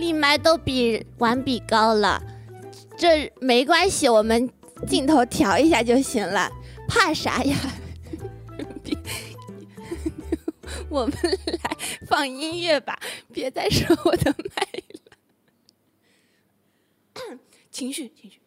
[0.00, 2.20] 立麦都比完比高了，
[2.96, 4.50] 这没关系，我们
[4.88, 6.50] 镜头调一下就行了，
[6.88, 7.56] 怕啥呀？
[10.88, 11.76] 我们来
[12.06, 12.98] 放音乐吧，
[13.32, 14.66] 别再说我的麦
[17.28, 17.38] 了。
[17.70, 18.40] 情绪，情绪。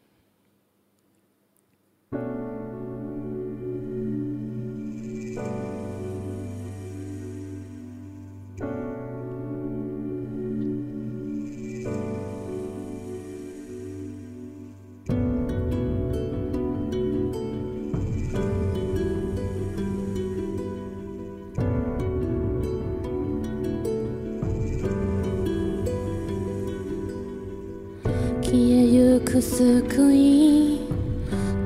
[28.53, 30.81] 消えゆく救い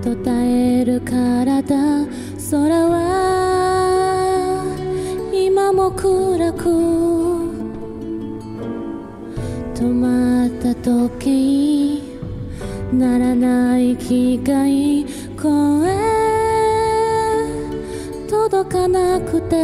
[0.02, 1.66] と絶える体
[2.50, 3.04] 空は
[5.34, 6.64] 今も暗く
[9.76, 15.92] 止まった時計ならない機械声
[18.30, 19.58] 届かなくて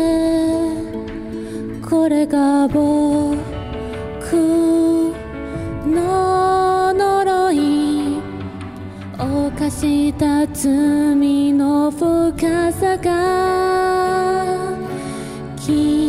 [1.90, 3.53] これが僕
[9.64, 14.78] 犯した罪の深さが
[15.56, 16.03] 君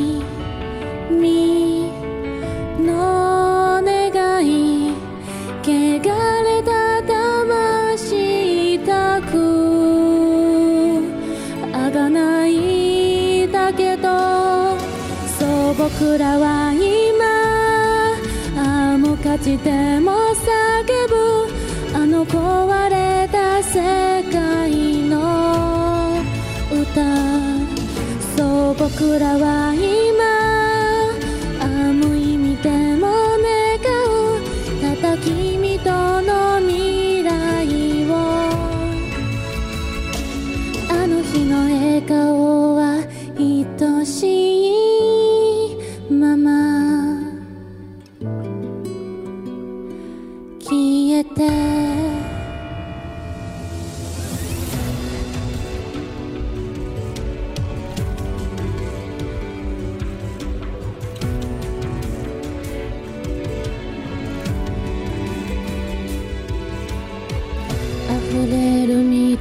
[28.96, 30.03] 僕らは今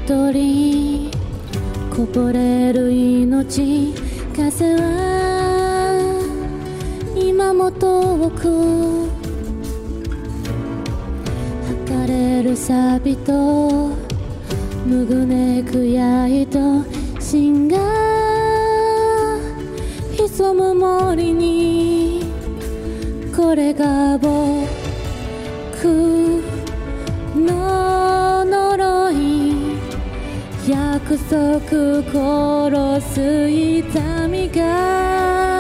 [0.08, 1.10] る緑
[1.96, 3.94] こぼれる命
[4.36, 5.98] 風は
[7.16, 9.08] 今も遠く
[11.88, 13.92] 測れる錆と
[14.86, 16.84] むぐねくやいと
[17.20, 17.78] 芯が
[20.18, 22.24] 潜む森に
[23.34, 24.54] これが僕
[30.68, 35.53] 約束殺す痛みが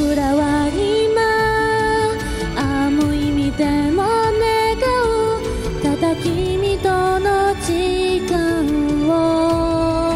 [0.00, 1.20] そう僕らは今
[2.56, 6.88] あ無意味でも願うただ君と
[7.20, 8.64] の時間
[9.10, 10.14] を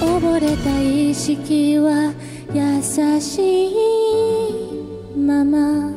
[0.00, 2.14] 溺れた意識は
[2.52, 3.74] 優しい
[5.18, 5.92] まま。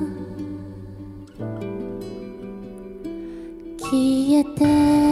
[3.79, 5.06] 消えて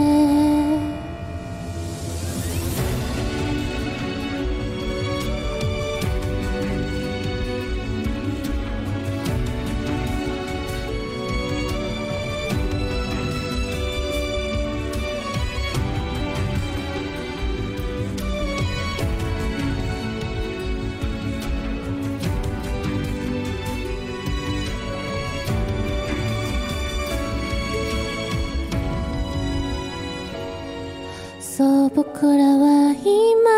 [31.56, 33.48] そう僕らは今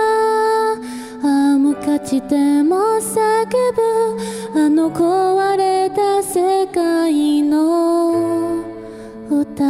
[1.28, 3.48] あ無価値でも叫
[4.54, 8.62] ぶあの壊れた世界の
[9.28, 9.64] 歌。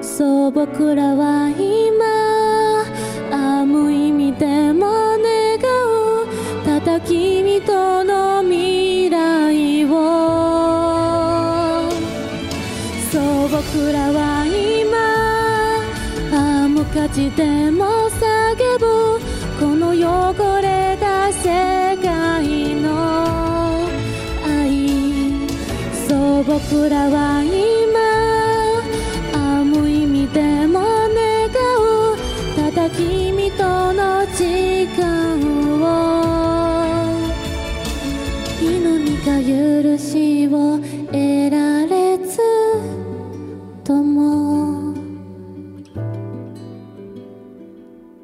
[0.00, 2.84] そう僕らは今
[3.32, 6.28] あ無意味でも願う
[6.64, 9.90] ただ君との未来を
[13.10, 14.37] そう僕らは
[16.94, 19.20] 価値でも叫ぶ
[19.60, 23.86] この汚れた世界の
[24.46, 24.88] 愛。
[26.08, 27.67] そう僕らは今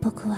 [0.05, 0.37] 僕は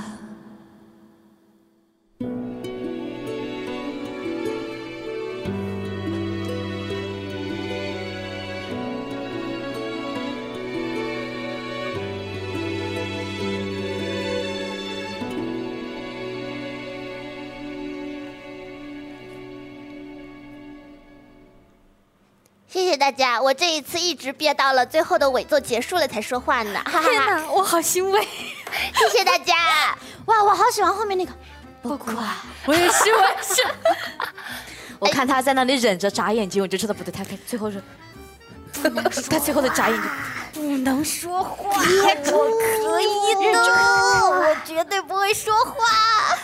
[22.68, 27.08] 谢谢大家，我这一次一直憋到了最后的尾奏结束了才说话呢，哈哈！
[27.08, 28.20] 天哪，我好欣慰！
[28.98, 29.54] 谢谢大家。
[30.26, 31.32] 哇，我好喜欢后面那个，
[31.82, 32.44] 不哭啊！
[32.64, 33.62] 我也是，我也是。
[34.98, 37.82] 我看他在那里忍着眨眼睛，我就知道不对，他看最后是，
[39.30, 40.10] 他最后的眨眼睛。
[40.54, 43.58] 不能说话，我可以的，
[44.30, 46.36] 我绝对不会说话。